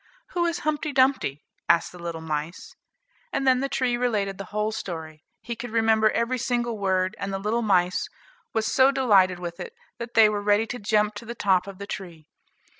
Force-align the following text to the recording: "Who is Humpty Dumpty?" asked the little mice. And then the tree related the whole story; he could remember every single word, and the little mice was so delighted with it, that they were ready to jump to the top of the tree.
"Who 0.29 0.45
is 0.47 0.61
Humpty 0.61 0.91
Dumpty?" 0.93 1.43
asked 1.69 1.91
the 1.91 1.99
little 1.99 2.21
mice. 2.21 2.75
And 3.31 3.45
then 3.47 3.59
the 3.59 3.69
tree 3.69 3.95
related 3.97 4.39
the 4.39 4.45
whole 4.45 4.71
story; 4.71 5.23
he 5.43 5.55
could 5.55 5.69
remember 5.69 6.09
every 6.09 6.39
single 6.39 6.79
word, 6.79 7.15
and 7.19 7.31
the 7.31 7.37
little 7.37 7.61
mice 7.61 8.09
was 8.51 8.65
so 8.65 8.89
delighted 8.91 9.37
with 9.37 9.59
it, 9.59 9.73
that 9.99 10.15
they 10.15 10.27
were 10.27 10.41
ready 10.41 10.65
to 10.65 10.79
jump 10.79 11.13
to 11.17 11.25
the 11.27 11.35
top 11.35 11.67
of 11.67 11.77
the 11.77 11.85
tree. 11.85 12.25